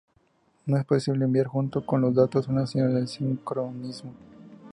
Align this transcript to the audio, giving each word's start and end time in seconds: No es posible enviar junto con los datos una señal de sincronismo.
No 0.65 0.77
es 0.77 0.85
posible 0.85 1.25
enviar 1.25 1.45
junto 1.45 1.85
con 1.85 2.01
los 2.01 2.15
datos 2.15 2.47
una 2.47 2.65
señal 2.65 2.95
de 2.95 3.05
sincronismo. 3.05 4.11